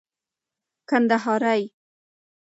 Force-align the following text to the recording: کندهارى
کندهارى 0.89 1.71